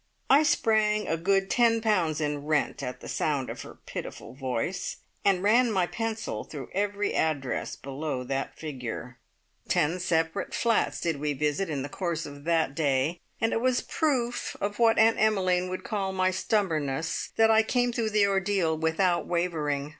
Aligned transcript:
I 0.31 0.41
sprang 0.41 1.07
a 1.07 1.15
good 1.15 1.47
ten 1.47 1.79
pounds 1.79 2.19
in 2.19 2.43
rent 2.45 2.81
at 2.81 3.01
the 3.01 3.07
sound 3.07 3.51
of 3.51 3.61
her 3.61 3.75
pitiful 3.85 4.33
voice, 4.33 4.97
and 5.23 5.43
ran 5.43 5.71
my 5.71 5.85
pencil 5.85 6.43
through 6.43 6.69
every 6.73 7.13
address 7.13 7.75
below 7.75 8.23
that 8.23 8.57
figure. 8.57 9.19
Ten 9.67 9.99
separate 9.99 10.55
flats 10.55 11.01
did 11.01 11.19
we 11.19 11.33
visit 11.33 11.69
in 11.69 11.83
the 11.83 11.87
course 11.87 12.25
of 12.25 12.45
that 12.45 12.73
day, 12.73 13.19
and 13.39 13.53
it 13.53 13.61
was 13.61 13.81
a 13.81 13.85
proof 13.85 14.57
of 14.59 14.79
what 14.79 14.97
Aunt 14.97 15.19
Emmeline 15.19 15.69
would 15.69 15.83
call 15.83 16.11
my 16.13 16.31
stubbornness 16.31 17.29
that 17.35 17.51
I 17.51 17.61
came 17.61 17.93
through 17.93 18.09
the 18.09 18.25
ordeal 18.25 18.75
without 18.75 19.27
wavering. 19.27 19.89